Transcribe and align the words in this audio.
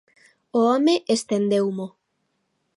O 0.59 0.59
home 0.69 0.95
estendeumo. 1.15 1.87